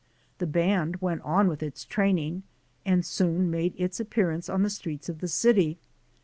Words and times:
The 0.39 0.47
band 0.47 0.95
went 0.99 1.21
on 1.21 1.47
with 1.47 1.61
its 1.61 1.85
training, 1.85 2.41
and 2.87 3.05
soon 3.05 3.51
made 3.51 3.75
its 3.77 3.99
appearance 3.99 4.49
on 4.49 4.63
the 4.63 4.69
streets 4.71 5.09
of 5.09 5.19
the 5.19 5.27
city. 5.27 5.77